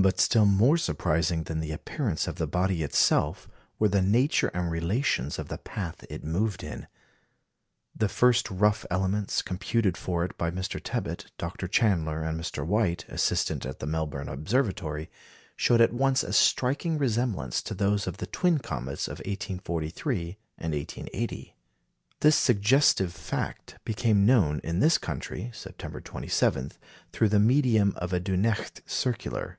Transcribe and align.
But 0.00 0.20
still 0.20 0.46
more 0.46 0.76
surprising 0.76 1.42
than 1.42 1.58
the 1.58 1.72
appearance 1.72 2.28
of 2.28 2.36
the 2.36 2.46
body 2.46 2.84
itself 2.84 3.48
were 3.80 3.88
the 3.88 4.00
nature 4.00 4.46
and 4.54 4.70
relations 4.70 5.40
of 5.40 5.48
the 5.48 5.58
path 5.58 6.04
it 6.08 6.22
moved 6.22 6.62
in. 6.62 6.86
The 7.96 8.08
first 8.08 8.48
rough 8.48 8.86
elements 8.90 9.42
computed 9.42 9.96
for 9.96 10.24
it 10.24 10.38
by 10.38 10.52
Mr. 10.52 10.80
Tebbutt, 10.80 11.32
Dr. 11.36 11.66
Chandler, 11.66 12.22
and 12.22 12.38
Mr. 12.40 12.64
White, 12.64 13.06
assistant 13.08 13.66
at 13.66 13.80
the 13.80 13.88
Melbourne 13.88 14.28
Observatory, 14.28 15.10
showed 15.56 15.80
at 15.80 15.92
once 15.92 16.22
a 16.22 16.32
striking 16.32 16.96
resemblance 16.96 17.60
to 17.62 17.74
those 17.74 18.06
of 18.06 18.18
the 18.18 18.26
twin 18.28 18.58
comets 18.60 19.08
of 19.08 19.18
1843 19.26 20.38
and 20.58 20.74
1880. 20.74 21.56
This 22.20 22.36
suggestive 22.36 23.12
fact 23.12 23.78
became 23.84 24.24
known 24.24 24.60
in 24.62 24.78
this 24.78 24.96
country, 24.96 25.50
September 25.52 26.00
27, 26.00 26.70
through 27.10 27.30
the 27.30 27.40
medium 27.40 27.94
of 27.96 28.12
a 28.12 28.20
Dunecht 28.20 28.82
circular. 28.86 29.58